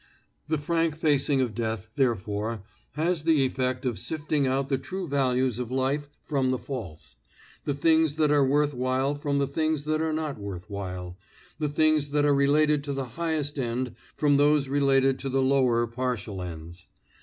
[0.47, 2.63] The frank facing of death, therefore,
[2.93, 7.17] has the effect of sifting out the true values of life from the false,
[7.65, 11.19] the things that are worth while from the things that are not worth while,
[11.59, 15.85] the things that are related to the highest end from those related to the lower
[15.85, 16.87] partial ends.